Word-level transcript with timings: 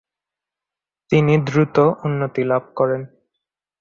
তিনি 1.11 1.33
দ্রুত 1.47 1.77
উন্নতি 2.05 2.41
লাভ 2.43 2.63
করেন। 2.75 3.01